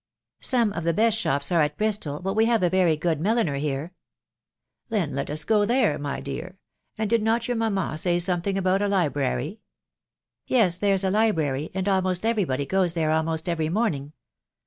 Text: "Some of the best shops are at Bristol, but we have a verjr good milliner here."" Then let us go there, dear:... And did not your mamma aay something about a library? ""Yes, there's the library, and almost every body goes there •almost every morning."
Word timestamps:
"Some 0.41 0.73
of 0.73 0.83
the 0.83 0.95
best 0.95 1.15
shops 1.15 1.51
are 1.51 1.61
at 1.61 1.77
Bristol, 1.77 2.21
but 2.21 2.33
we 2.33 2.45
have 2.45 2.63
a 2.63 2.71
verjr 2.71 2.99
good 2.99 3.21
milliner 3.21 3.57
here."" 3.57 3.93
Then 4.89 5.11
let 5.11 5.29
us 5.29 5.43
go 5.43 5.63
there, 5.63 5.95
dear:... 6.21 6.57
And 6.97 7.07
did 7.07 7.21
not 7.21 7.47
your 7.47 7.55
mamma 7.57 7.91
aay 7.93 8.19
something 8.19 8.57
about 8.57 8.81
a 8.81 8.87
library? 8.87 9.59
""Yes, 10.47 10.79
there's 10.79 11.03
the 11.03 11.11
library, 11.11 11.69
and 11.75 11.87
almost 11.87 12.25
every 12.25 12.45
body 12.45 12.65
goes 12.65 12.95
there 12.95 13.09
•almost 13.09 13.47
every 13.47 13.69
morning." 13.69 14.13